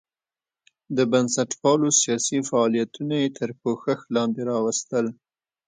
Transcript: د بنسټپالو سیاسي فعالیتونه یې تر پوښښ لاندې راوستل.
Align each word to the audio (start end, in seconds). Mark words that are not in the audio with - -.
د 0.97 0.99
بنسټپالو 1.11 1.87
سیاسي 2.01 2.39
فعالیتونه 2.49 3.15
یې 3.21 3.29
تر 3.39 3.49
پوښښ 3.61 3.99
لاندې 4.15 4.41
راوستل. 4.51 5.05